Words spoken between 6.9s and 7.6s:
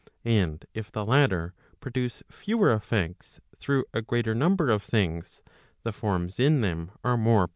are more partial.